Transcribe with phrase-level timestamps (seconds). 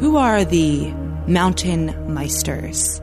[0.00, 0.90] Who are the
[1.26, 2.98] mountain meisters?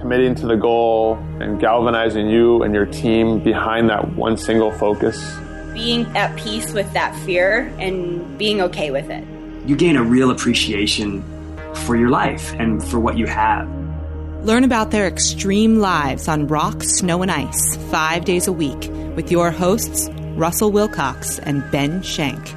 [0.00, 5.36] Committing to the goal and galvanizing you and your team behind that one single focus.
[5.72, 9.24] Being at peace with that fear and being okay with it.
[9.66, 11.22] You gain a real appreciation
[11.86, 13.68] for your life and for what you have.
[14.44, 19.30] Learn about their extreme lives on rock, snow, and ice five days a week with
[19.30, 22.52] your hosts, Russell Wilcox and Ben Shank.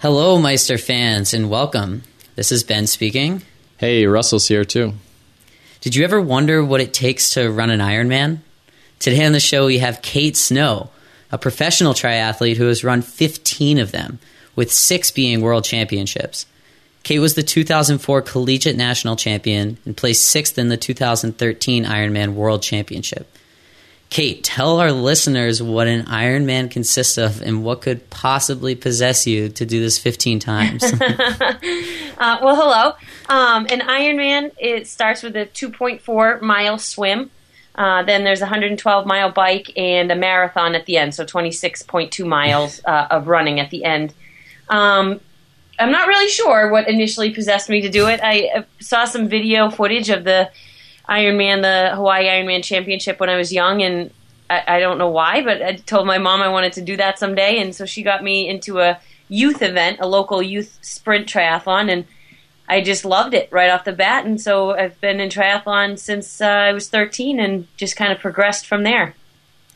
[0.00, 2.04] Hello, Meister fans, and welcome.
[2.34, 3.42] This is Ben speaking.
[3.76, 4.94] Hey, Russell's here too.
[5.82, 8.38] Did you ever wonder what it takes to run an Ironman?
[8.98, 10.88] Today on the show, we have Cait Snow,
[11.30, 14.20] a professional triathlete who has run 15 of them,
[14.56, 16.46] with six being world championships.
[17.02, 22.62] Cait was the 2004 Collegiate National Champion and placed sixth in the 2013 Ironman World
[22.62, 23.30] Championship.
[24.10, 29.48] Cait, tell our listeners what an Ironman consists of and what could possibly possess you
[29.50, 30.82] to do this 15 times.
[31.00, 31.58] uh,
[32.42, 32.94] well, hello.
[33.28, 37.30] Um, an Ironman, it starts with a 2.4 mile swim.
[37.76, 42.26] Uh, then there's a 112 mile bike and a marathon at the end, so 26.2
[42.26, 44.12] miles uh, of running at the end.
[44.68, 45.20] Um,
[45.78, 48.18] I'm not really sure what initially possessed me to do it.
[48.22, 50.50] I saw some video footage of the
[51.10, 54.12] Ironman, the Hawaii Ironman Championship when I was young, and
[54.48, 57.18] I, I, don't know why, but I told my mom I wanted to do that
[57.18, 61.90] someday, and so she got me into a youth event, a local youth sprint triathlon,
[61.90, 62.04] and
[62.68, 66.40] I just loved it right off the bat, and so I've been in triathlon since
[66.40, 69.16] uh, I was 13, and just kind of progressed from there.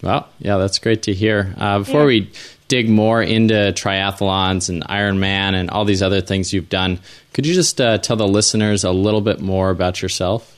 [0.02, 1.54] Well, yeah, that's great to hear.
[1.56, 2.06] Uh, before yeah.
[2.06, 2.32] we
[2.68, 7.00] dig more into triathlons and Ironman and all these other things you've done,
[7.32, 10.53] could you just uh, tell the listeners a little bit more about yourself?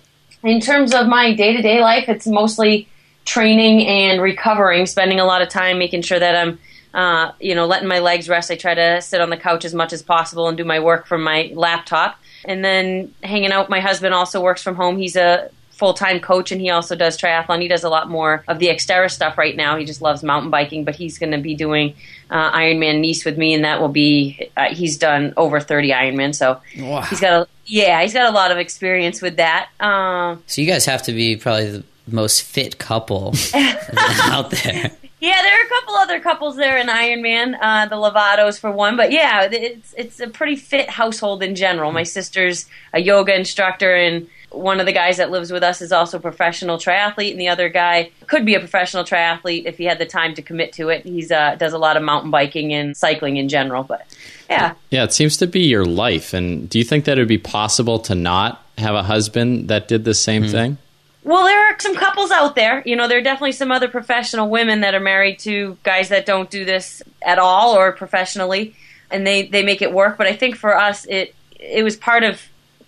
[0.47, 2.89] In terms of my day to day life, it's mostly
[3.25, 6.61] training and recovering, spending a lot of time making sure that I'm,
[6.95, 8.51] uh, you know, letting my legs rest.
[8.51, 11.07] I try to sit on the couch as much as possible and do my work
[11.07, 12.19] from my laptop.
[12.45, 13.69] And then hanging out.
[13.69, 14.97] My husband also works from home.
[14.97, 17.61] He's a full time coach and he also does triathlon.
[17.61, 19.77] He does a lot more of the Xterra stuff right now.
[19.77, 21.95] He just loves mountain biking, but he's going to be doing
[22.31, 26.35] uh, Ironman Nice with me, and that will be uh, he's done over 30 Ironman,
[26.35, 27.03] so wow.
[27.03, 29.69] he's got a yeah, he's got a lot of experience with that.
[29.81, 34.93] Um, so you guys have to be probably the most fit couple out there.
[35.19, 38.97] Yeah, there are a couple other couples there in Ironman, uh, the Lovatos for one,
[38.97, 41.91] but yeah, it's it's a pretty fit household in general.
[41.91, 45.93] My sister's a yoga instructor, and one of the guys that lives with us is
[45.93, 49.85] also a professional triathlete, and the other guy could be a professional triathlete if he
[49.85, 51.05] had the time to commit to it.
[51.05, 54.07] He's uh, does a lot of mountain biking and cycling in general, but
[54.49, 56.33] yeah, yeah, it seems to be your life.
[56.33, 59.89] And do you think that it would be possible to not have a husband that
[59.89, 60.53] did the same mm-hmm.
[60.53, 60.79] thing?
[61.23, 62.83] Well, there are some couples out there.
[62.87, 66.25] You know, there are definitely some other professional women that are married to guys that
[66.25, 68.77] don't do this at all or professionally,
[69.11, 70.17] and they they make it work.
[70.17, 72.41] But I think for us, it it was part of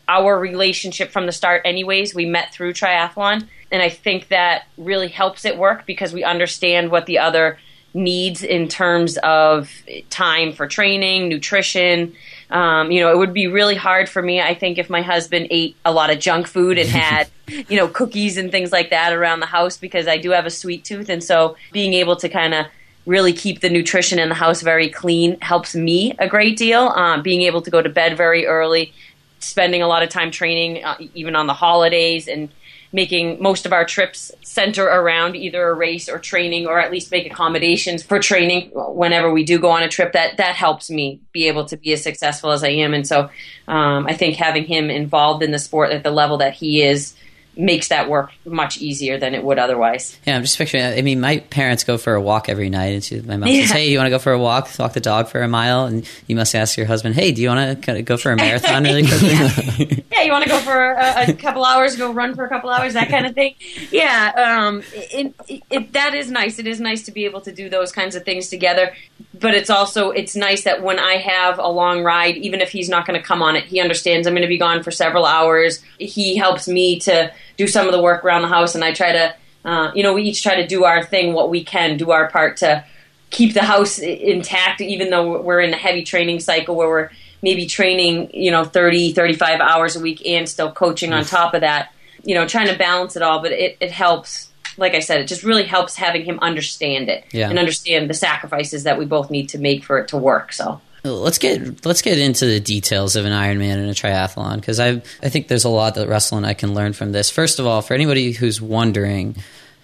[0.08, 2.14] our relationship from the start anyways.
[2.14, 6.91] We met through triathlon and i think that really helps it work because we understand
[6.91, 7.58] what the other
[7.94, 9.72] needs in terms of
[10.10, 12.14] time for training nutrition.
[12.50, 15.48] Um, you know it would be really hard for me i think if my husband
[15.50, 17.28] ate a lot of junk food and had
[17.69, 20.50] you know cookies and things like that around the house because i do have a
[20.50, 21.10] sweet tooth.
[21.10, 22.66] And so being able to kind of
[23.04, 26.88] really keep the nutrition in the house very clean helps me a great deal.
[26.88, 28.92] Um, being able to go to bed very early
[29.41, 32.49] spending a lot of time training, uh, even on the holidays, and
[32.91, 37.10] making most of our trips center around either a race or training, or at least
[37.10, 40.12] make accommodations for training whenever we do go on a trip.
[40.12, 43.31] That that helps me be able to be as successful as I am, and so
[43.66, 47.15] um, I think having him involved in the sport at the level that he is
[47.58, 50.16] makes that work much easier than it would otherwise.
[50.24, 50.84] Yeah, I'm just picturing.
[50.84, 53.62] I mean, my parents go for a walk every night, and she, my mom yeah.
[53.62, 54.70] says, "Hey, you want to go for a walk?
[54.78, 57.48] Walk the dog for a mile?" And you must ask your husband, "Hey, do you
[57.48, 60.22] want to go for a marathon really quickly?" yeah.
[60.22, 62.94] you want to go for a, a, couple hours, go run for a couple hours,
[62.94, 63.54] that kind of thing.
[63.90, 66.58] Yeah, um, it, it, it, that is nice.
[66.60, 68.94] It is nice to be able to do those kinds of things together.
[69.41, 72.88] But it's also it's nice that when I have a long ride, even if he's
[72.88, 75.26] not going to come on it, he understands I'm going to be gone for several
[75.26, 75.82] hours.
[75.99, 79.12] He helps me to do some of the work around the house, and I try
[79.12, 82.11] to, uh, you know, we each try to do our thing, what we can, do
[82.11, 82.85] our part to
[83.31, 87.11] keep the house intact, even though we're in a heavy training cycle where we're
[87.43, 91.61] maybe training, you know, 30, 35 hours a week and still coaching on top of
[91.61, 91.93] that,
[92.25, 93.41] you know, trying to balance it all.
[93.43, 94.47] But it, it helps.
[94.78, 97.50] Like I said, it just really helps having him understand it yeah.
[97.50, 100.52] and understand the sacrifices that we both need to make for it to work.
[100.52, 104.80] So Let's get let's get into the details of an Ironman and a triathlon because
[104.80, 107.30] I I think there's a lot that Russell and I can learn from this.
[107.30, 109.36] First of all, for anybody who's wondering,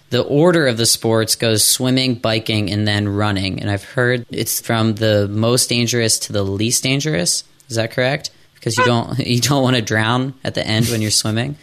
[0.09, 3.61] the order of the sports goes swimming, biking, and then running.
[3.61, 7.43] And I've heard it's from the most dangerous to the least dangerous.
[7.69, 8.31] Is that correct?
[8.55, 11.55] Because you don't you don't want to drown at the end when you're swimming.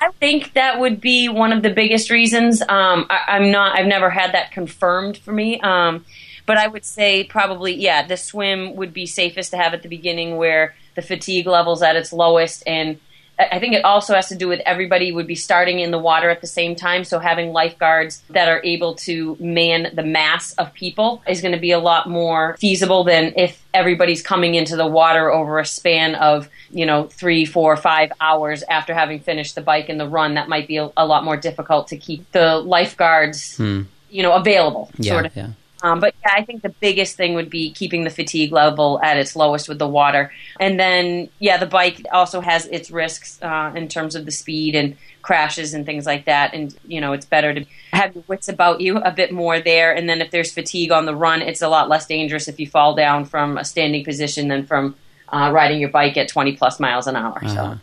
[0.00, 2.62] I think that would be one of the biggest reasons.
[2.62, 3.78] Um, I, am not.
[3.78, 5.60] I've never had that confirmed for me.
[5.60, 6.04] Um,
[6.46, 9.88] but I would say probably yeah, the swim would be safest to have at the
[9.88, 12.98] beginning where the fatigue levels at its lowest and
[13.38, 16.28] I think it also has to do with everybody would be starting in the water
[16.28, 17.04] at the same time.
[17.04, 21.60] So having lifeguards that are able to man the mass of people is going to
[21.60, 26.16] be a lot more feasible than if everybody's coming into the water over a span
[26.16, 30.34] of, you know, three, four, five hours after having finished the bike and the run.
[30.34, 33.82] That might be a, a lot more difficult to keep the lifeguards, hmm.
[34.10, 34.90] you know, available.
[34.98, 35.36] Yeah, sort of.
[35.36, 35.50] Yeah.
[35.82, 39.16] Um, but yeah, I think the biggest thing would be keeping the fatigue level at
[39.16, 40.32] its lowest with the water.
[40.58, 44.74] And then, yeah, the bike also has its risks uh, in terms of the speed
[44.74, 46.52] and crashes and things like that.
[46.54, 49.94] And, you know, it's better to have your wits about you a bit more there.
[49.94, 52.66] And then if there's fatigue on the run, it's a lot less dangerous if you
[52.66, 54.96] fall down from a standing position than from
[55.28, 57.38] uh, riding your bike at 20 plus miles an hour.
[57.44, 57.74] Uh-huh.
[57.74, 57.80] So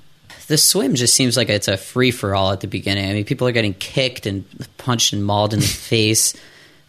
[0.48, 3.10] the swim just seems like it's a free for all at the beginning.
[3.10, 4.46] I mean, people are getting kicked and
[4.78, 6.36] punched and mauled in the face.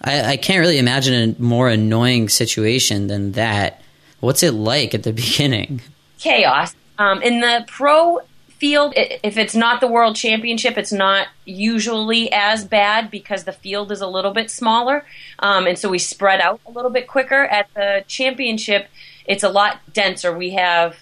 [0.06, 3.82] I, I can't really imagine a more annoying situation than that.
[4.20, 5.82] What's it like at the beginning?
[6.19, 6.75] Chaos.
[6.99, 12.64] Um, in the pro field, if it's not the world championship, it's not usually as
[12.64, 15.05] bad because the field is a little bit smaller.
[15.41, 17.44] Um, and so we spread out a little bit quicker.
[17.44, 18.88] At the championship,
[19.26, 20.35] it's a lot denser.
[20.35, 20.97] We have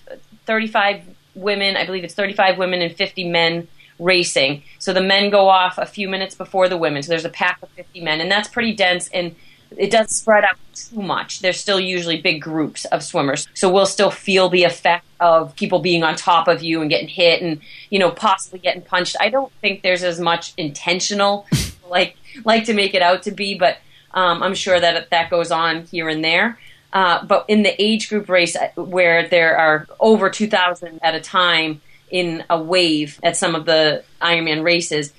[0.46, 1.04] 35
[1.36, 3.68] women, I believe it's 35 women and 50 men
[3.98, 4.62] racing.
[4.78, 7.02] So the men go off a few minutes before the women.
[7.02, 9.34] So there's a pack of 50 men, and that's pretty dense and
[9.76, 11.40] it doesn't spread out too much.
[11.40, 13.48] There's still usually big groups of swimmers.
[13.54, 17.08] So we'll still feel the effect of people being on top of you and getting
[17.08, 17.60] hit and,
[17.90, 19.16] you know, possibly getting punched.
[19.20, 21.46] I don't think there's as much intentional
[21.88, 23.78] like like to make it out to be, but
[24.12, 26.58] um, I'm sure that that goes on here and there.
[26.92, 31.20] Uh, but in the age group race uh, where there are over 2,000 at a
[31.20, 31.80] time,
[32.10, 35.12] in a wave at some of the Ironman races.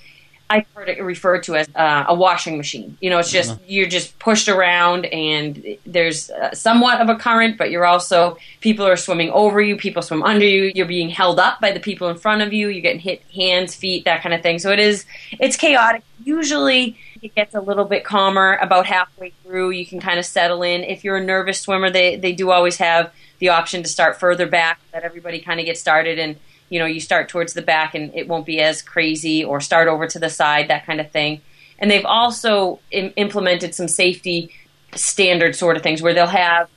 [0.47, 2.97] I've heard it referred to as uh, a washing machine.
[3.01, 3.59] You know, it's just uh-huh.
[3.65, 8.85] you're just pushed around, and there's uh, somewhat of a current, but you're also people
[8.85, 10.71] are swimming over you, people swim under you.
[10.75, 12.69] You're being held up by the people in front of you.
[12.69, 14.59] You're getting hit hands, feet, that kind of thing.
[14.59, 16.03] So it is it's chaotic.
[16.23, 19.71] Usually, it gets a little bit calmer about halfway through.
[19.71, 20.83] You can kind of settle in.
[20.83, 24.45] If you're a nervous swimmer, they they do always have the option to start further
[24.45, 26.37] back, that everybody kind of gets started and
[26.69, 29.87] you know you start towards the back and it won't be as crazy or start
[29.87, 31.41] over to the side that kind of thing.
[31.77, 34.51] And they've also Im- implemented some safety
[34.93, 36.69] standard sort of things where they'll have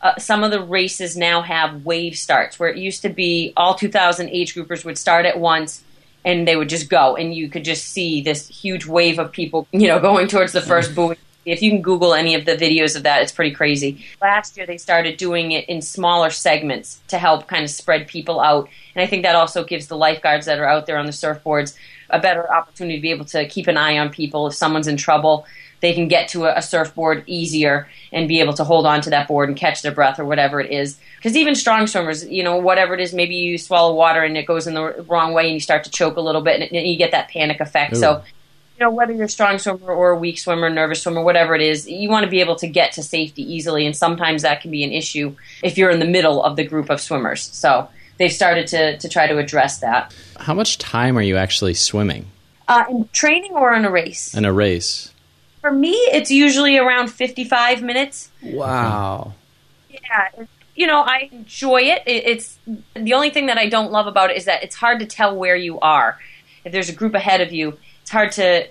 [0.00, 3.74] uh, some of the races now have wave starts where it used to be all
[3.74, 5.82] 2000 age groupers would start at once
[6.24, 9.66] and they would just go and you could just see this huge wave of people
[9.72, 12.96] you know going towards the first buoy if you can Google any of the videos
[12.96, 14.04] of that, it's pretty crazy.
[14.20, 18.40] Last year, they started doing it in smaller segments to help kind of spread people
[18.40, 18.68] out.
[18.94, 21.76] And I think that also gives the lifeguards that are out there on the surfboards
[22.10, 24.46] a better opportunity to be able to keep an eye on people.
[24.46, 25.46] If someone's in trouble,
[25.80, 29.10] they can get to a, a surfboard easier and be able to hold on to
[29.10, 30.98] that board and catch their breath or whatever it is.
[31.16, 34.46] Because even strong swimmers, you know, whatever it is, maybe you swallow water and it
[34.46, 36.96] goes in the wrong way and you start to choke a little bit and you
[36.96, 37.94] get that panic effect.
[37.94, 37.96] Ooh.
[37.96, 38.22] So
[38.78, 41.60] you know, whether you're a strong swimmer or a weak swimmer, nervous swimmer, whatever it
[41.60, 43.86] is, you want to be able to get to safety easily.
[43.86, 46.90] And sometimes that can be an issue if you're in the middle of the group
[46.90, 47.42] of swimmers.
[47.42, 47.88] So
[48.18, 50.12] they've started to, to try to address that.
[50.40, 52.26] How much time are you actually swimming?
[52.66, 54.34] Uh, in training or in a race?
[54.34, 55.12] In a race.
[55.60, 58.30] For me, it's usually around 55 minutes.
[58.42, 59.34] Wow.
[59.88, 60.46] Yeah.
[60.74, 62.02] You know, I enjoy it.
[62.06, 62.58] It's
[62.94, 65.36] the only thing that I don't love about it is that it's hard to tell
[65.36, 66.18] where you are.
[66.64, 68.68] If there's a group ahead of you, it's hard to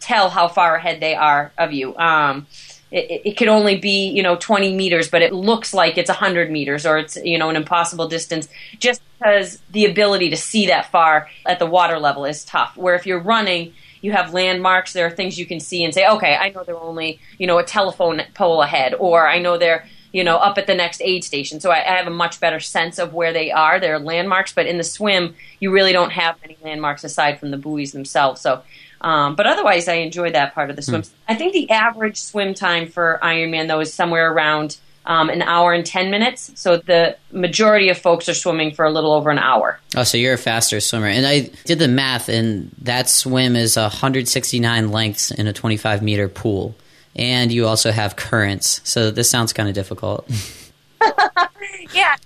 [0.00, 1.96] tell how far ahead they are of you.
[1.96, 2.48] Um,
[2.90, 6.50] it, it, could only be you know 20 meters, but it looks like it's 100
[6.50, 8.48] meters or it's you know an impossible distance,
[8.80, 12.76] just because the ability to see that far at the water level is tough.
[12.76, 14.92] Where if you're running, you have landmarks.
[14.92, 17.58] There are things you can see and say, okay, I know they're only you know
[17.58, 21.24] a telephone pole ahead, or I know they're you know up at the next aid
[21.24, 21.60] station.
[21.60, 23.80] So I, I have a much better sense of where they are.
[23.80, 27.58] They're landmarks, but in the swim, you really don't have any landmarks aside from the
[27.58, 28.40] buoys themselves.
[28.40, 28.62] So
[29.02, 31.02] um, but otherwise, I enjoy that part of the swim.
[31.02, 31.10] Mm.
[31.28, 35.72] I think the average swim time for Ironman, though, is somewhere around um, an hour
[35.72, 36.52] and 10 minutes.
[36.54, 39.80] So the majority of folks are swimming for a little over an hour.
[39.96, 41.08] Oh, so you're a faster swimmer.
[41.08, 46.28] And I did the math, and that swim is 169 lengths in a 25 meter
[46.28, 46.76] pool.
[47.14, 48.80] And you also have currents.
[48.84, 50.28] So this sounds kind of difficult.
[51.94, 52.16] yeah.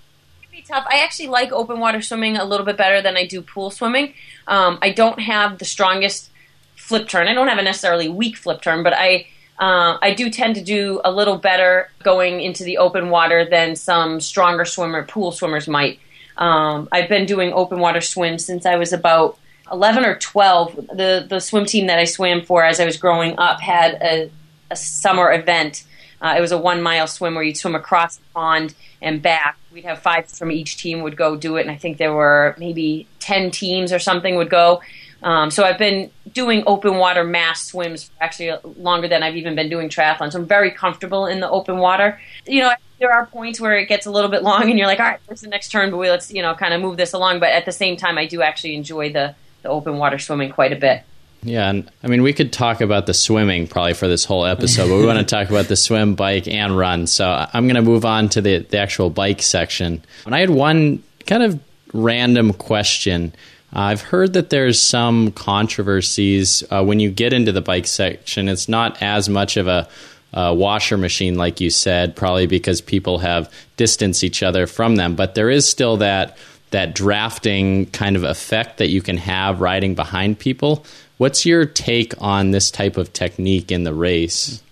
[0.51, 0.87] be Tough.
[0.89, 4.15] I actually like open water swimming a little bit better than I do pool swimming.
[4.47, 6.31] Um, I don't have the strongest
[6.77, 7.29] flip turn.
[7.29, 9.27] I don't have a necessarily weak flip turn, but I
[9.59, 13.75] uh, I do tend to do a little better going into the open water than
[13.75, 15.99] some stronger swimmer pool swimmers might.
[16.37, 19.39] Um, I've been doing open water swims since I was about
[19.73, 20.75] 11 or 12.
[20.93, 24.31] The the swim team that I swam for as I was growing up had a,
[24.71, 25.85] a summer event.
[26.21, 29.59] Uh, it was a one mile swim where you'd swim across the pond and back.
[29.73, 32.55] We'd have five from each team would go do it, and I think there were
[32.59, 34.81] maybe 10 teams or something would go.
[35.23, 39.55] Um, so I've been doing open water mass swims for actually longer than I've even
[39.55, 40.33] been doing triathlons.
[40.33, 42.21] So I'm very comfortable in the open water.
[42.47, 45.01] You know, there are points where it gets a little bit long, and you're like,
[45.01, 45.91] all right, what's the next turn?
[45.91, 47.41] But we let's you know kind of move this along.
[47.41, 50.73] But at the same time, I do actually enjoy the the open water swimming quite
[50.73, 51.03] a bit.
[51.47, 54.89] Yeah, and I mean, we could talk about the swimming probably for this whole episode,
[54.89, 57.07] but we want to talk about the swim, bike, and run.
[57.07, 60.03] So I'm going to move on to the, the actual bike section.
[60.25, 61.61] And I had one kind of
[61.93, 63.33] random question
[63.73, 68.49] I've heard that there's some controversies uh, when you get into the bike section.
[68.49, 69.89] It's not as much of a,
[70.33, 75.15] a washer machine, like you said, probably because people have distanced each other from them.
[75.15, 76.39] But there is still that
[76.71, 80.85] that drafting kind of effect that you can have riding behind people.
[81.19, 84.63] What's your take on this type of technique in the race?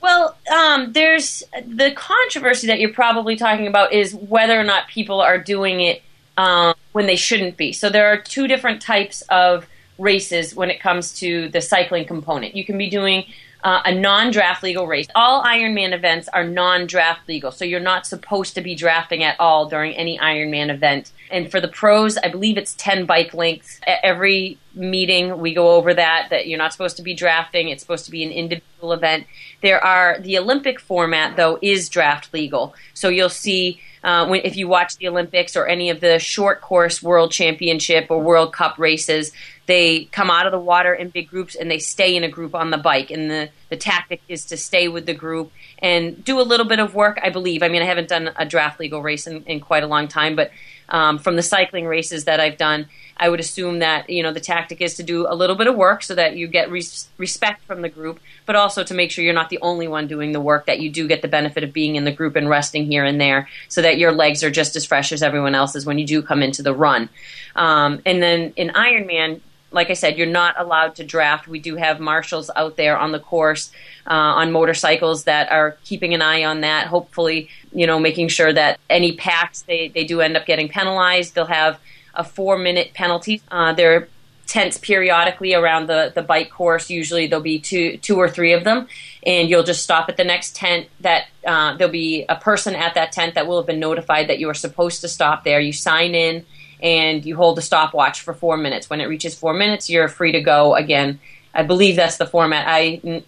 [0.00, 5.20] Well, um, there's the controversy that you're probably talking about is whether or not people
[5.20, 6.02] are doing it
[6.36, 7.72] um, when they shouldn't be.
[7.72, 9.66] So there are two different types of
[9.98, 12.56] races when it comes to the cycling component.
[12.56, 13.26] You can be doing
[13.64, 15.06] uh, a non-draft legal race.
[15.14, 19.68] All Ironman events are non-draft legal, so you're not supposed to be drafting at all
[19.68, 21.12] during any Ironman event.
[21.30, 23.80] And for the pros, I believe it's 10 bike lengths.
[23.86, 27.68] At every meeting, we go over that that you're not supposed to be drafting.
[27.68, 29.26] It's supposed to be an individual event.
[29.60, 34.56] There are the Olympic format though is draft legal, so you'll see uh, when, if
[34.56, 38.78] you watch the Olympics or any of the short course World Championship or World Cup
[38.78, 39.32] races,
[39.66, 42.54] they come out of the water in big groups and they stay in a group
[42.54, 43.10] on the bike.
[43.10, 46.80] And the, the tactic is to stay with the group and do a little bit
[46.80, 47.62] of work, I believe.
[47.62, 50.34] I mean, I haven't done a draft legal race in, in quite a long time,
[50.34, 50.50] but
[50.92, 54.40] um, from the cycling races that I've done, I would assume that you know the
[54.40, 57.64] tactic is to do a little bit of work so that you get res- respect
[57.64, 60.40] from the group, but also to make sure you're not the only one doing the
[60.40, 60.66] work.
[60.66, 63.20] That you do get the benefit of being in the group and resting here and
[63.20, 66.22] there, so that your legs are just as fresh as everyone else's when you do
[66.22, 67.08] come into the run.
[67.56, 69.40] Um, and then in Ironman,
[69.72, 71.48] like I said, you're not allowed to draft.
[71.48, 73.72] We do have marshals out there on the course
[74.06, 76.86] uh, on motorcycles that are keeping an eye on that.
[76.86, 81.34] Hopefully, you know, making sure that any packs they, they do end up getting penalized.
[81.34, 81.80] They'll have
[82.14, 83.42] a four minute penalty.
[83.50, 84.08] Uh, there are
[84.46, 86.90] tents periodically around the, the bike course.
[86.90, 88.88] Usually there'll be two two or three of them,
[89.24, 90.88] and you'll just stop at the next tent.
[91.00, 94.38] That uh, there'll be a person at that tent that will have been notified that
[94.38, 95.60] you are supposed to stop there.
[95.60, 96.44] You sign in
[96.82, 98.90] and you hold a stopwatch for four minutes.
[98.90, 101.20] When it reaches four minutes, you're free to go again.
[101.54, 102.66] I believe that's the format.
[102.68, 103.22] I,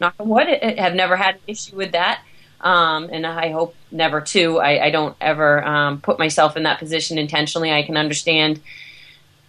[0.00, 0.46] not wood,
[0.78, 2.22] have never had an issue with that.
[2.60, 4.58] Um, and I hope never to.
[4.58, 7.72] I, I don't ever um, put myself in that position intentionally.
[7.72, 8.60] I can understand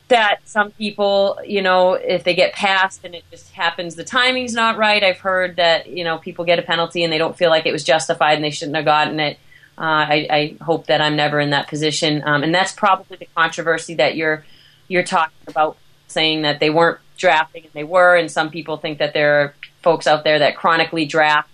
[0.07, 4.53] that some people, you know, if they get passed and it just happens, the timing's
[4.53, 5.03] not right.
[5.03, 7.71] I've heard that you know people get a penalty and they don't feel like it
[7.71, 9.37] was justified and they shouldn't have gotten it.
[9.81, 13.27] Uh, I, I, hope that I'm never in that position, um, and that's probably the
[13.35, 14.45] controversy that you're
[14.87, 15.75] you're talking about,
[16.07, 19.55] saying that they weren't drafting and they were, and some people think that there are
[19.81, 21.49] folks out there that chronically draft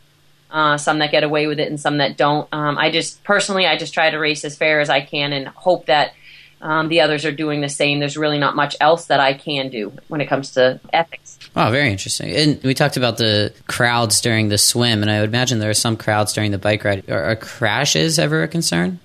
[0.51, 2.47] uh, some that get away with it and some that don't.
[2.51, 5.47] Um, I just personally, I just try to race as fair as I can and
[5.47, 6.13] hope that
[6.61, 7.99] um, the others are doing the same.
[7.99, 11.37] There's really not much else that I can do when it comes to ethics.
[11.55, 12.35] Oh, very interesting.
[12.35, 15.75] And we talked about the crowds during the swim, and I would imagine there are
[15.75, 17.09] some crowds during the bike ride.
[17.09, 18.99] Are, are crashes ever a concern?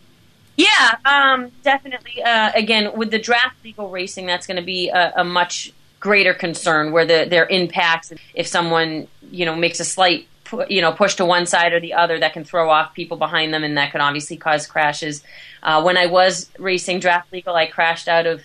[0.56, 2.22] Yeah, um, definitely.
[2.22, 6.34] Uh, again, with the draft legal racing, that's going to be a, a, much greater
[6.34, 8.12] concern where the, their impacts.
[8.34, 10.26] If someone you know makes a slight
[10.68, 13.52] you know push to one side or the other that can throw off people behind
[13.52, 15.22] them and that can obviously cause crashes.
[15.62, 18.42] Uh, when i was racing draft legal i crashed out of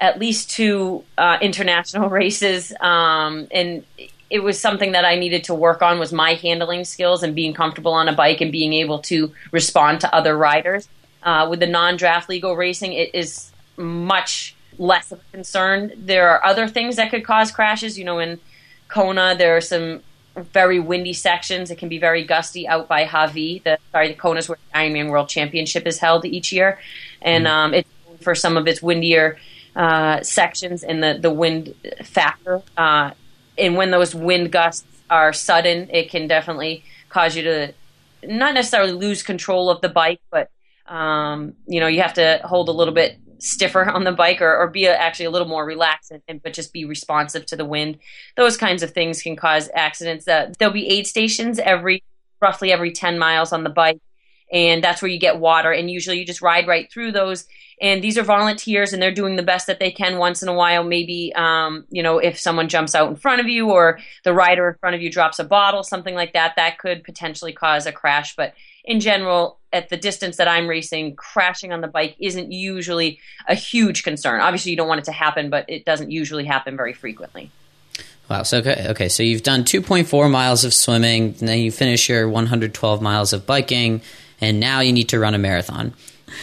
[0.00, 2.72] at least two uh, international races.
[2.80, 3.84] Um, and
[4.30, 7.52] it was something that i needed to work on was my handling skills and being
[7.52, 10.88] comfortable on a bike and being able to respond to other riders.
[11.22, 15.92] Uh, with the non-draft legal racing it is much less of a concern.
[15.96, 17.98] There are other things that could cause crashes.
[17.98, 18.40] You know in
[18.88, 20.02] kona there are some
[20.36, 21.70] very windy sections.
[21.70, 23.62] It can be very gusty out by Hawi.
[23.64, 26.78] the sorry, the Kona's where the Ironman World Championship is held each year,
[27.20, 27.50] and mm.
[27.50, 27.88] um, it's
[28.20, 29.38] for some of its windier
[29.76, 32.62] uh, sections and the the wind factor.
[32.76, 33.10] Uh,
[33.58, 37.74] and when those wind gusts are sudden, it can definitely cause you to
[38.22, 40.50] not necessarily lose control of the bike, but
[40.86, 44.56] um, you know you have to hold a little bit stiffer on the bike or,
[44.56, 47.56] or be a, actually a little more relaxed and, and, but just be responsive to
[47.56, 47.98] the wind.
[48.36, 50.28] Those kinds of things can cause accidents.
[50.28, 52.02] Uh, there'll be aid stations every
[52.40, 53.98] roughly every 10 miles on the bike
[54.52, 55.72] and that's where you get water.
[55.72, 57.46] And usually you just ride right through those.
[57.80, 60.54] And these are volunteers and they're doing the best that they can once in a
[60.54, 60.84] while.
[60.84, 64.68] Maybe um, you know if someone jumps out in front of you or the rider
[64.68, 67.92] in front of you drops a bottle something like that that could potentially cause a
[67.92, 68.36] crash.
[68.36, 68.54] But
[68.84, 73.54] in general at the distance that i'm racing crashing on the bike isn't usually a
[73.54, 74.40] huge concern.
[74.40, 77.50] Obviously you don't want it to happen but it doesn't usually happen very frequently.
[78.30, 78.44] Wow.
[78.44, 79.08] So okay, okay.
[79.08, 83.44] So you've done 2.4 miles of swimming, and then you finish your 112 miles of
[83.44, 84.02] biking,
[84.40, 85.94] and now you need to run a marathon.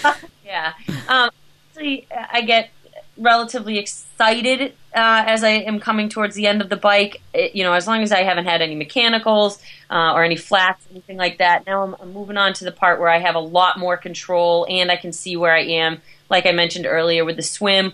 [0.45, 0.73] yeah.
[1.07, 1.29] Um,
[1.69, 2.71] actually, I get
[3.17, 7.21] relatively excited uh, as I am coming towards the end of the bike.
[7.33, 10.85] It, you know, as long as I haven't had any mechanicals uh, or any flats,
[10.91, 11.65] anything like that.
[11.65, 14.65] Now I'm, I'm, moving on to the part where I have a lot more control
[14.69, 16.01] and I can see where I am.
[16.29, 17.93] Like I mentioned earlier with the swim,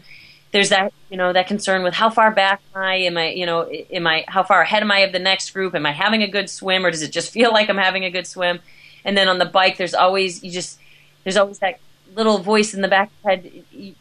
[0.52, 2.96] there's that you know that concern with how far back am I?
[2.96, 5.76] Am I you know am I how far ahead am I of the next group?
[5.76, 8.12] Am I having a good swim or does it just feel like I'm having a
[8.12, 8.60] good swim?
[9.06, 10.80] And then on the bike, there's always you just
[11.24, 11.80] there's always that
[12.16, 13.52] little voice in the back of head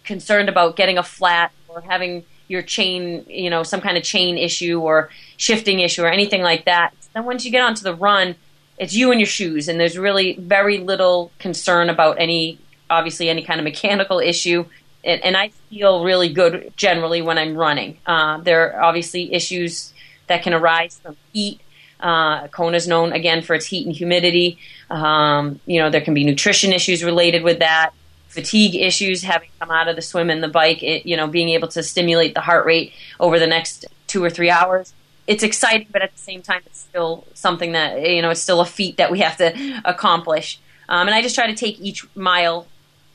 [0.05, 4.37] concerned about getting a flat or having your chain, you know, some kind of chain
[4.37, 6.93] issue or shifting issue or anything like that.
[7.15, 8.37] Then once you get onto the run,
[8.79, 12.59] it's you and your shoes, and there's really very little concern about any,
[12.91, 14.65] obviously, any kind of mechanical issue.
[15.05, 17.99] And, and I feel really good generally when I'm running.
[18.07, 19.93] Uh, there are obviously issues
[20.27, 21.61] that can arise from heat.
[22.03, 24.59] Uh, Kona is known again for its heat and humidity.
[24.91, 27.93] Um, you know, there can be nutrition issues related with that
[28.33, 31.51] fatigue issues having come out of the swim and the bike, it, you know, being
[31.51, 34.95] able to stimulate the heart rate over the next two or three hours.
[35.27, 38.61] It's exciting, but at the same time, it's still something that, you know, it's still
[38.61, 40.59] a feat that we have to accomplish.
[40.89, 42.67] Um, and I just try to take each mile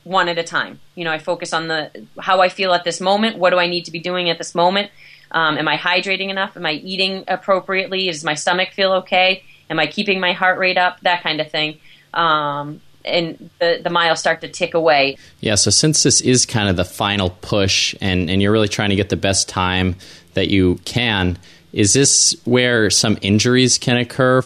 [0.04, 0.80] one at a time.
[0.94, 3.38] You know, I focus on the how I feel at this moment.
[3.38, 4.90] What do I need to be doing at this moment?
[5.30, 6.56] Um, am I hydrating enough?
[6.56, 8.06] Am I eating appropriately?
[8.06, 9.42] Does my stomach feel okay?
[9.70, 11.00] Am I keeping my heart rate up?
[11.00, 11.78] That kind of thing.
[12.14, 15.16] Um, and the, the miles start to tick away.
[15.40, 18.90] Yeah, so since this is kind of the final push and, and you're really trying
[18.90, 19.96] to get the best time
[20.34, 21.38] that you can,
[21.72, 24.42] is this where some injuries can occur?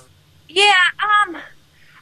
[0.49, 1.37] Yeah, um,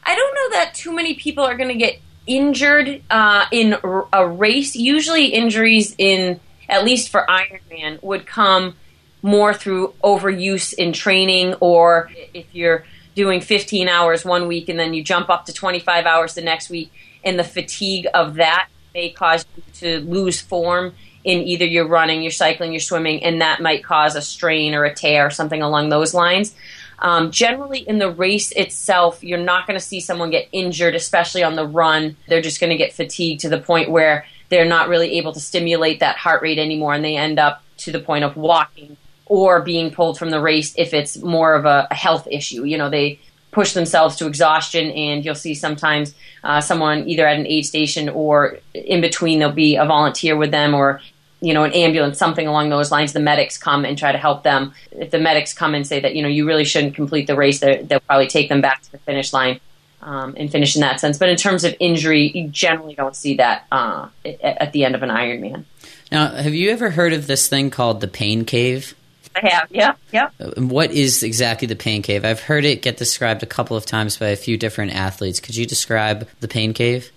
[0.03, 3.75] I don't know that too many people are going to get injured uh, in
[4.13, 4.75] a race.
[4.75, 6.39] Usually, injuries in
[6.71, 8.75] at least for Iron Man, would come
[9.21, 14.93] more through overuse in training, or if you're doing 15 hours one week and then
[14.93, 16.91] you jump up to 25 hours the next week,
[17.23, 22.23] and the fatigue of that may cause you to lose form in either your running,
[22.23, 25.61] your cycling, your swimming, and that might cause a strain or a tear or something
[25.61, 26.55] along those lines.
[26.99, 31.43] Um, generally, in the race itself, you're not going to see someone get injured, especially
[31.43, 32.15] on the run.
[32.27, 35.39] They're just going to get fatigued to the point where they're not really able to
[35.39, 39.61] stimulate that heart rate anymore, and they end up to the point of walking or
[39.61, 42.65] being pulled from the race if it's more of a, a health issue.
[42.65, 43.19] You know, they
[43.51, 48.09] push themselves to exhaustion, and you'll see sometimes uh, someone either at an aid station
[48.09, 51.01] or in between, there'll be a volunteer with them or
[51.43, 54.43] you know, an ambulance, something along those lines, the medics come and try to help
[54.43, 54.73] them.
[54.91, 57.59] If the medics come and say that, you know, you really shouldn't complete the race,
[57.61, 59.59] they'll probably take them back to the finish line
[60.01, 61.17] um, and finish in that sense.
[61.17, 65.03] But in terms of injury, you generally don't see that uh, at the end of
[65.03, 65.65] an Ironman.
[66.11, 68.95] Now, have you ever heard of this thing called the pain cave?
[69.33, 70.29] I have, yeah, yeah.
[70.57, 72.25] What is exactly the pain cave?
[72.25, 75.39] I've heard it get described a couple of times by a few different athletes.
[75.39, 77.11] Could you describe the pain cave?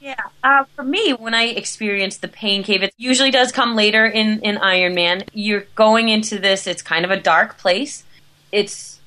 [0.00, 4.06] Yeah, uh, for me, when I experience the pain cave, it usually does come later
[4.06, 5.28] in in Ironman.
[5.34, 8.04] You're going into this; it's kind of a dark place.
[8.50, 8.98] It's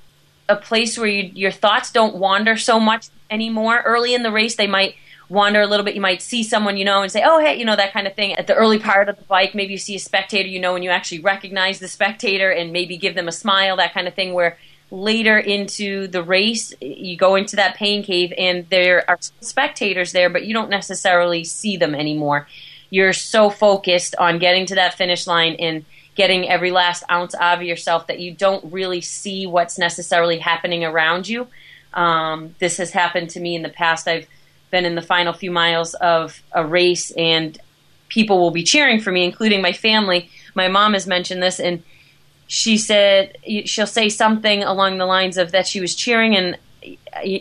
[0.48, 3.82] a place where you, your thoughts don't wander so much anymore.
[3.84, 4.96] Early in the race, they might
[5.30, 5.96] wander a little bit.
[5.96, 8.16] You might see someone you know and say, "Oh, hey," you know that kind of
[8.16, 8.36] thing.
[8.36, 10.84] At the early part of the bike, maybe you see a spectator you know, and
[10.84, 14.34] you actually recognize the spectator and maybe give them a smile, that kind of thing.
[14.34, 14.58] Where
[14.92, 20.30] later into the race, you go into that pain cave, and there are spectators there,
[20.30, 22.48] but you don't necessarily see them anymore.
[22.90, 27.60] You're so focused on getting to that finish line and getting every last ounce out
[27.60, 31.48] of yourself that you don't really see what's necessarily happening around you.
[31.94, 34.08] Um, this has happened to me in the past.
[34.08, 34.28] I've
[34.70, 37.58] been in the final few miles of a race and
[38.10, 40.30] people will be cheering for me, including my family.
[40.56, 41.84] My mom has mentioned this and
[42.48, 46.58] she said she'll say something along the lines of that she was cheering and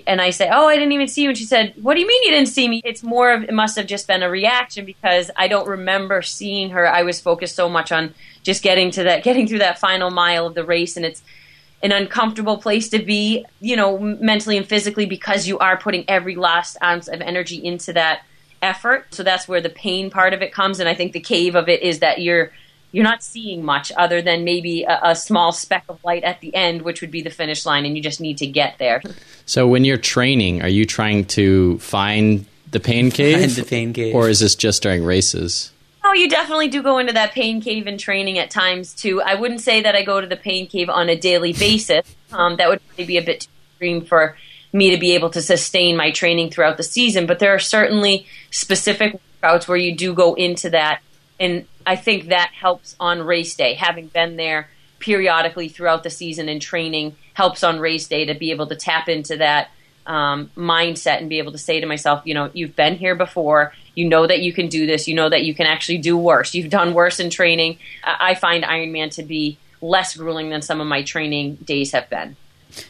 [0.07, 2.07] and I say, "Oh, I didn't even see you." And she said, "What do you
[2.07, 4.85] mean you didn't see me?" It's more of it must have just been a reaction
[4.85, 6.87] because I don't remember seeing her.
[6.87, 10.47] I was focused so much on just getting to that, getting through that final mile
[10.47, 11.23] of the race, and it's
[11.83, 16.37] an uncomfortable place to be, you know, mentally and physically because you are putting every
[16.37, 18.23] last ounce of energy into that
[18.63, 19.15] effort.
[19.15, 20.81] So that's where the pain part of it comes.
[20.81, 22.53] And I think the cave of it is that you're
[22.93, 26.53] you're not seeing much other than maybe a, a, small speck of light at the
[26.53, 29.01] end, which would be the finish line, and you just need to get there.
[29.47, 33.39] So when you're training, are you trying to find the pain cave?
[33.39, 34.15] Find the pain cave.
[34.15, 35.73] Or is this just during races?
[36.15, 39.21] You definitely do go into that pain cave in training at times too.
[39.23, 42.17] I wouldn't say that I go to the pain cave on a daily basis.
[42.33, 44.37] Um, that would probably be a bit too extreme for
[44.73, 47.27] me to be able to sustain my training throughout the season.
[47.27, 51.01] But there are certainly specific workouts where you do go into that,
[51.41, 53.75] and I think that helps on race day.
[53.75, 54.69] Having been there
[55.01, 59.09] periodically throughout the season and training helps on race day to be able to tap
[59.09, 59.71] into that
[60.11, 63.73] um, mindset and be able to say to myself, you know, you've been here before.
[63.95, 65.07] You know that you can do this.
[65.07, 66.53] You know that you can actually do worse.
[66.53, 67.79] You've done worse in training.
[68.03, 72.37] I find Ironman to be less grueling than some of my training days have been.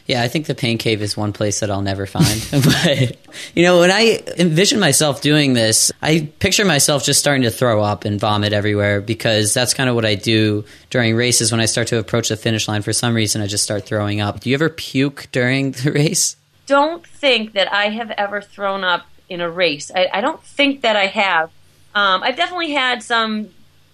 [0.05, 2.47] Yeah, I think the pain cave is one place that I'll never find.
[2.51, 3.17] but
[3.55, 7.83] you know, when I envision myself doing this, I picture myself just starting to throw
[7.83, 11.51] up and vomit everywhere because that's kind of what I do during races.
[11.51, 14.21] When I start to approach the finish line, for some reason, I just start throwing
[14.21, 14.39] up.
[14.39, 16.35] Do you ever puke during the race?
[16.71, 19.91] Don't think that I have ever thrown up in a race.
[19.93, 21.51] I, I don't think that I have.
[21.93, 23.49] Um, I've definitely had some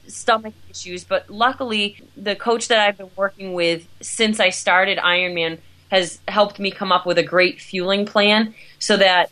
[0.07, 5.57] stomach issues, but luckily, the coach that I've been working with since I started Ironman
[5.89, 9.31] has helped me come up with a great fueling plan so that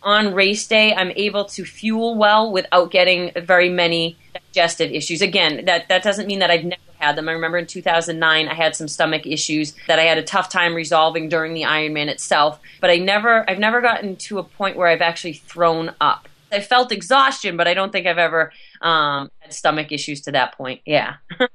[0.00, 5.22] on race day I'm able to fuel well without getting very many digestive issues.
[5.22, 7.28] Again, that that doesn't mean that I've never had them.
[7.28, 10.74] I remember in 2009 I had some stomach issues that I had a tough time
[10.74, 14.88] resolving during the Ironman itself, but I never I've never gotten to a point where
[14.88, 16.28] I've actually thrown up.
[16.52, 20.56] I felt exhaustion, but I don't think I've ever um, had stomach issues to that
[20.56, 20.80] point.
[20.86, 21.16] Yeah.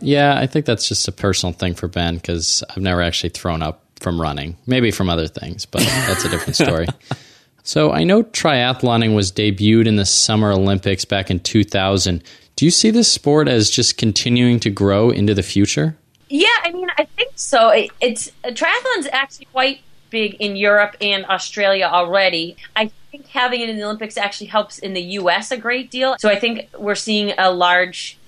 [0.00, 3.62] Yeah, I think that's just a personal thing for Ben because I've never actually thrown
[3.62, 4.56] up from running.
[4.66, 6.86] Maybe from other things, but that's a different story.
[7.62, 12.22] so I know triathloning was debuted in the Summer Olympics back in 2000.
[12.58, 15.96] Do you see this sport as just continuing to grow into the future?
[16.28, 17.68] Yeah, I mean, I think so.
[17.68, 22.56] It, it's uh, triathlon's actually quite big in Europe and Australia already.
[22.74, 25.52] I think having it in the Olympics actually helps in the U.S.
[25.52, 26.16] a great deal.
[26.18, 28.18] So I think we're seeing a large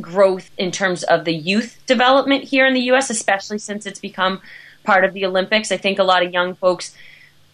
[0.00, 4.40] growth in terms of the youth development here in the U.S., especially since it's become
[4.84, 5.72] part of the Olympics.
[5.72, 6.94] I think a lot of young folks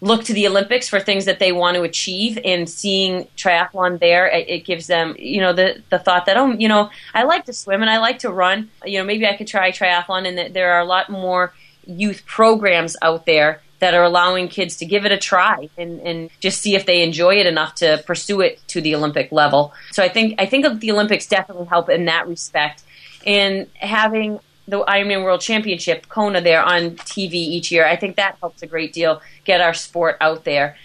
[0.01, 4.27] look to the Olympics for things that they want to achieve, and seeing triathlon there,
[4.27, 7.45] it, it gives them, you know, the the thought that oh, you know, I like
[7.47, 8.71] to swim and I like to run.
[8.85, 11.53] You know, maybe I could try triathlon, and there are a lot more
[11.87, 16.31] youth programs out there that are allowing kids to give it a try and, and
[16.39, 19.73] just see if they enjoy it enough to pursue it to the Olympic level.
[19.93, 22.83] So I think I think the Olympics definitely help in that respect.
[23.27, 28.37] And having the Ironman World Championship Kona there on TV each year, I think that
[28.41, 30.77] helps a great deal get our sport out there.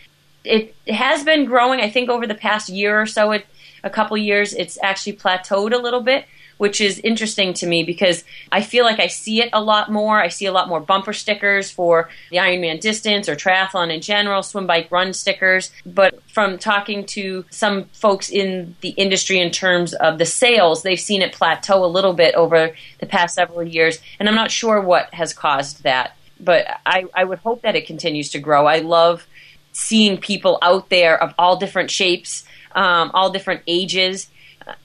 [0.44, 1.80] It has been growing.
[1.80, 3.46] I think over the past year or so, it,
[3.84, 6.26] a couple years, it's actually plateaued a little bit
[6.58, 10.20] which is interesting to me because I feel like I see it a lot more.
[10.20, 14.44] I see a lot more bumper stickers for the Ironman distance or triathlon in general,
[14.44, 15.72] swim, bike, run stickers.
[15.86, 21.00] But from talking to some folks in the industry in terms of the sales, they've
[21.00, 24.00] seen it plateau a little bit over the past several years.
[24.20, 26.16] And I'm not sure what has caused that.
[26.40, 28.66] But I, I would hope that it continues to grow.
[28.66, 29.26] I love
[29.72, 34.28] seeing people out there of all different shapes, um, all different ages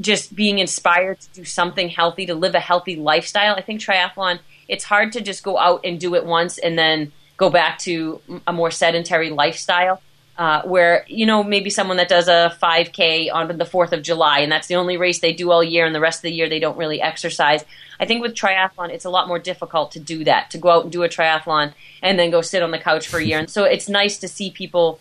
[0.00, 3.54] just being inspired to do something healthy, to live a healthy lifestyle.
[3.54, 7.12] I think triathlon, it's hard to just go out and do it once and then
[7.36, 10.02] go back to a more sedentary lifestyle.
[10.38, 14.38] Uh, where you know maybe someone that does a 5K on the 4th of July,
[14.38, 16.48] and that's the only race they do all year, and the rest of the year
[16.48, 17.62] they don't really exercise.
[18.00, 20.84] I think with triathlon, it's a lot more difficult to do that, to go out
[20.84, 23.38] and do a triathlon and then go sit on the couch for a year.
[23.38, 24.98] And so it's nice to see people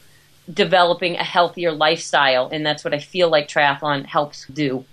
[0.51, 4.85] developing a healthier lifestyle, and that's what I feel like triathlon helps do.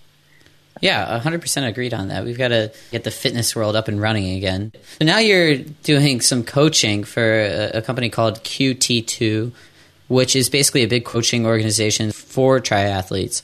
[0.81, 2.25] Yeah, 100% agreed on that.
[2.25, 4.73] We've got to get the fitness world up and running again.
[4.99, 9.53] So now you're doing some coaching for a, a company called QT2,
[10.09, 13.43] which is basically a big coaching organization for triathletes.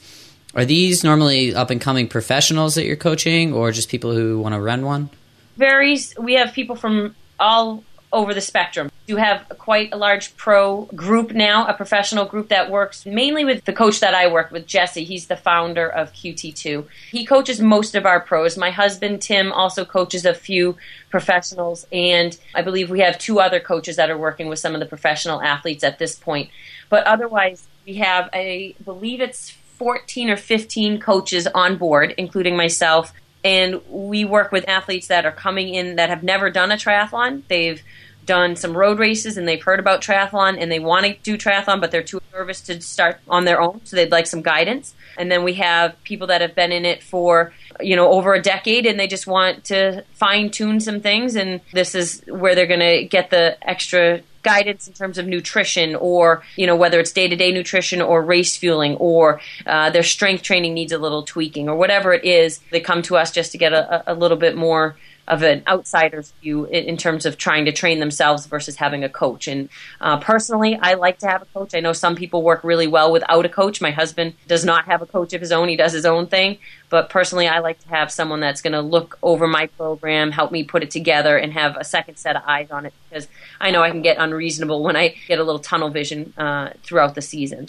[0.55, 4.55] Are these normally up and coming professionals that you're coaching or just people who want
[4.55, 5.09] to run one?
[5.57, 6.15] Varies.
[6.19, 8.91] We have people from all over the spectrum.
[9.07, 13.65] You have quite a large pro group now, a professional group that works mainly with
[13.65, 15.03] the coach that I work with, Jesse.
[15.03, 16.87] He's the founder of QT2.
[17.11, 18.57] He coaches most of our pros.
[18.57, 20.77] My husband, Tim, also coaches a few
[21.11, 24.81] professionals, and I believe we have two other coaches that are working with some of
[24.81, 26.51] the professional athletes at this point.
[26.89, 33.13] But otherwise, we have, I believe it's 14 or 15 coaches on board, including myself.
[33.45, 37.43] And we work with athletes that are coming in that have never done a triathlon.
[37.49, 37.83] They've
[38.25, 41.81] done some road races and they've heard about triathlon and they want to do triathlon,
[41.81, 44.95] but they're too nervous to start on their own, so they'd like some guidance.
[45.19, 48.43] And then we have people that have been in it for you know over a
[48.43, 52.67] decade and they just want to fine tune some things, and this is where they're
[52.67, 57.13] going to get the extra guidance in terms of nutrition or you know whether it's
[57.13, 61.77] day-to-day nutrition or race fueling or uh, their strength training needs a little tweaking or
[61.77, 64.97] whatever it is they come to us just to get a, a little bit more
[65.29, 69.09] of an outsider's view in, in, terms of trying to train themselves versus having a
[69.09, 69.47] coach.
[69.47, 69.69] And
[70.01, 71.75] uh, personally, I like to have a coach.
[71.75, 73.81] I know some people work really well without a coach.
[73.81, 76.59] My husband does not have a coach of his own, he does his own thing.
[76.89, 80.53] But personally, I like to have someone that's going to look over my program, help
[80.53, 83.29] me put it together, and have a second set of eyes on it because
[83.61, 87.15] I know I can get unreasonable when I get a little tunnel vision uh, throughout
[87.15, 87.69] the season.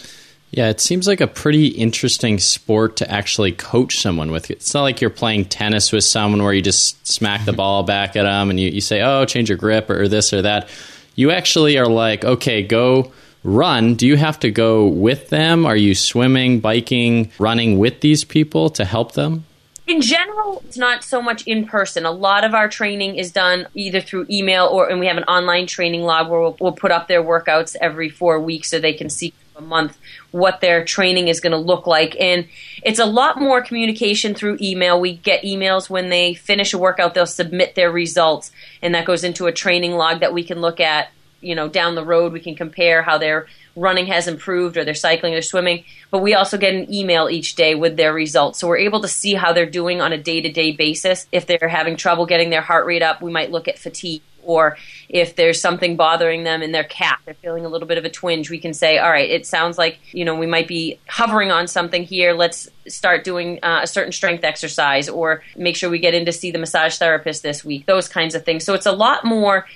[0.56, 4.52] Yeah, it seems like a pretty interesting sport to actually coach someone with.
[4.52, 8.14] It's not like you're playing tennis with someone where you just smack the ball back
[8.14, 10.68] at them and you, you say, oh, change your grip or this or that.
[11.16, 13.10] You actually are like, okay, go
[13.42, 13.96] run.
[13.96, 15.66] Do you have to go with them?
[15.66, 19.46] Are you swimming, biking, running with these people to help them?
[19.86, 22.06] in general, it's not so much in person.
[22.06, 25.24] A lot of our training is done either through email or, and we have an
[25.24, 28.94] online training log where we'll, we'll put up their workouts every four weeks so they
[28.94, 29.98] can see a month
[30.30, 32.16] what their training is going to look like.
[32.20, 32.46] And
[32.82, 35.00] it's a lot more communication through email.
[35.00, 38.50] We get emails when they finish a workout, they'll submit their results,
[38.82, 41.94] and that goes into a training log that we can look at, you know, down
[41.94, 42.32] the road.
[42.32, 46.34] We can compare how they're running has improved or they're cycling or swimming, but we
[46.34, 48.60] also get an email each day with their results.
[48.60, 51.26] So we're able to see how they're doing on a day to day basis.
[51.32, 54.22] If they're having trouble getting their heart rate up, we might look at fatigue.
[54.44, 54.76] Or
[55.08, 58.10] if there's something bothering them in their calf, they're feeling a little bit of a
[58.10, 61.50] twinge, we can say, all right, it sounds like, you know, we might be hovering
[61.50, 62.32] on something here.
[62.32, 66.32] Let's start doing uh, a certain strength exercise or make sure we get in to
[66.32, 68.64] see the massage therapist this week, those kinds of things.
[68.64, 69.66] So it's a lot more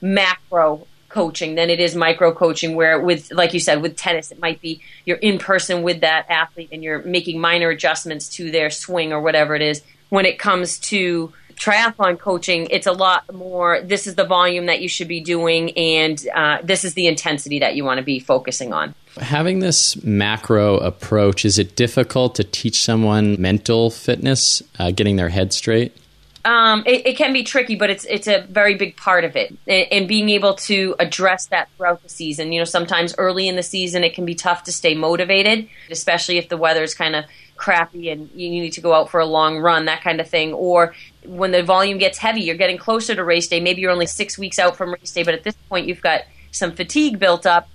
[0.00, 4.38] macro coaching than it is micro coaching where with like you said with tennis it
[4.38, 8.68] might be you're in person with that athlete and you're making minor adjustments to their
[8.68, 13.80] swing or whatever it is when it comes to triathlon coaching it's a lot more
[13.82, 17.58] this is the volume that you should be doing and uh, this is the intensity
[17.58, 22.44] that you want to be focusing on having this macro approach is it difficult to
[22.44, 25.96] teach someone mental fitness uh, getting their head straight
[26.44, 29.54] um, it, it, can be tricky, but it's it's a very big part of it,
[29.66, 32.52] and being able to address that throughout the season.
[32.52, 36.38] You know, sometimes early in the season it can be tough to stay motivated, especially
[36.38, 39.26] if the weather is kind of crappy and you need to go out for a
[39.26, 40.54] long run, that kind of thing.
[40.54, 40.94] Or
[41.28, 43.60] when the volume gets heavy, you're getting closer to race day.
[43.60, 46.22] Maybe you're only six weeks out from race day, but at this point you've got
[46.50, 47.68] some fatigue built up,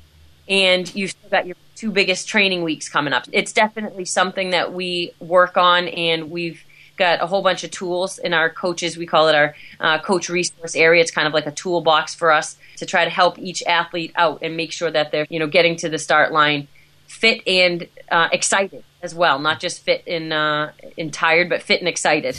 [0.48, 3.26] and you've still got your two biggest training weeks coming up.
[3.32, 6.64] It's definitely something that we work on, and we've
[6.98, 8.98] got a whole bunch of tools in our coaches.
[8.98, 11.02] We call it our uh, coach resource area.
[11.02, 14.40] It's kind of like a toolbox for us to try to help each athlete out
[14.42, 16.68] and make sure that they're you know getting to the start line
[17.08, 21.80] fit and uh, excited as well, not just fit and uh, and tired, but fit
[21.80, 22.38] and excited.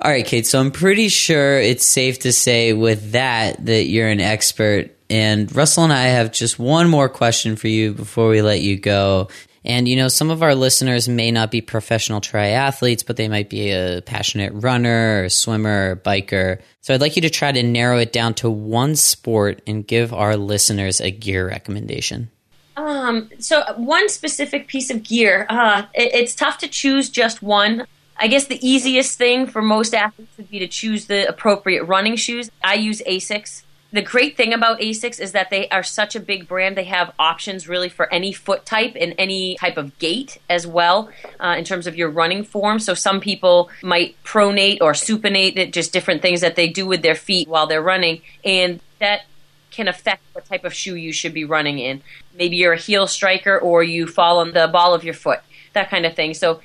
[0.00, 0.46] All right, Cait.
[0.46, 4.90] So I'm pretty sure it's safe to say with that that you're an expert.
[5.08, 8.76] And Russell and I have just one more question for you before we let you
[8.76, 9.28] go.
[9.64, 13.48] And, you know, some of our listeners may not be professional triathletes, but they might
[13.48, 16.60] be a passionate runner or swimmer or biker.
[16.82, 20.12] So I'd like you to try to narrow it down to one sport and give
[20.12, 22.30] our listeners a gear recommendation.
[22.76, 27.86] Um, so one specific piece of gear, uh, it, it's tough to choose just one.
[28.16, 32.16] I guess the easiest thing for most athletes would be to choose the appropriate running
[32.16, 32.50] shoes.
[32.62, 33.62] I use Asics
[33.94, 36.76] the great thing about Asics is that they are such a big brand.
[36.76, 41.10] They have options really for any foot type and any type of gait as well
[41.38, 42.80] uh, in terms of your running form.
[42.80, 47.02] So some people might pronate or supinate, it, just different things that they do with
[47.02, 48.22] their feet while they're running.
[48.44, 49.26] And that
[49.70, 52.02] can affect what type of shoe you should be running in.
[52.36, 55.38] Maybe you're a heel striker or you fall on the ball of your foot,
[55.72, 56.34] that kind of thing.
[56.34, 56.60] So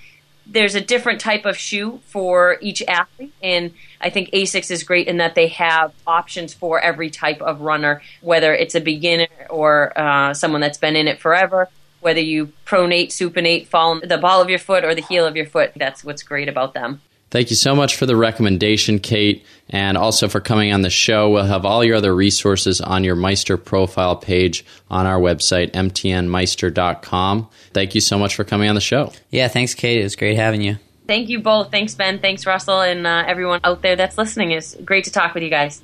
[0.52, 5.08] there's a different type of shoe for each athlete and i think asics is great
[5.08, 9.98] in that they have options for every type of runner whether it's a beginner or
[9.98, 11.70] uh, someone that's been in it forever
[12.02, 15.46] whether you pronate supinate fall the ball of your foot or the heel of your
[15.46, 17.02] foot that's what's great about them
[17.32, 21.30] Thank you so much for the recommendation, Cait, and also for coming on the show.
[21.30, 27.50] We'll have all your other resources on your Meister profile page on our website, mtnmeister.com.
[27.74, 29.14] Thank you so much for coming on the show.
[29.30, 30.00] Yeah, thanks, Cait.
[30.00, 30.78] It was great having you.
[31.08, 31.72] Thank you both.
[31.72, 32.20] Thanks, Ben.
[32.20, 34.52] Thanks, Russell, and uh, everyone out there that's listening.
[34.52, 35.82] It's great to talk with you guys.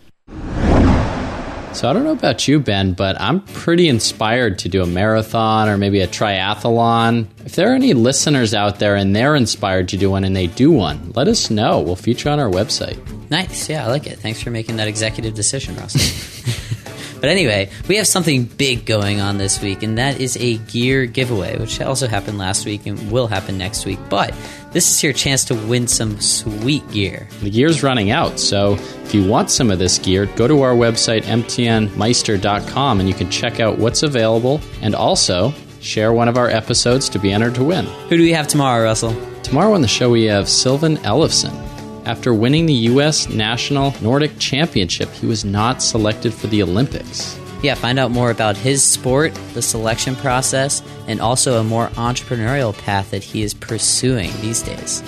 [1.75, 5.67] So I don't know about you, Ben, but I'm pretty inspired to do a marathon
[5.67, 7.27] or maybe a triathlon.
[7.45, 10.47] If there are any listeners out there and they're inspired to do one and they
[10.47, 11.81] do one, let us know.
[11.81, 12.97] We'll feature on our website.
[13.29, 13.69] Nice.
[13.69, 14.19] Yeah, I like it.
[14.19, 15.99] Thanks for making that executive decision, Russell.
[17.15, 21.05] But anyway, we have something big going on this week, and that is a gear
[21.05, 23.99] giveaway, which also happened last week and will happen next week.
[24.09, 24.33] But
[24.71, 27.27] this is your chance to win some sweet gear.
[27.41, 28.73] The gear's running out, so
[29.03, 33.29] if you want some of this gear, go to our website, mtnmeister.com, and you can
[33.31, 37.63] check out what's available and also share one of our episodes to be entered to
[37.63, 37.85] win.
[38.09, 39.15] Who do we have tomorrow, Russell?
[39.43, 41.74] Tomorrow on the show, we have Sylvan Ellefson.
[42.05, 43.27] After winning the U.S.
[43.29, 47.35] National Nordic Championship, he was not selected for the Olympics.
[47.63, 52.77] Yeah, find out more about his sport, the selection process, and also a more entrepreneurial
[52.77, 55.01] path that he is pursuing these days.